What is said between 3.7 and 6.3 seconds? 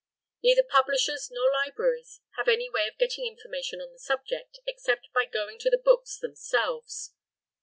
on the subject, except by going to the books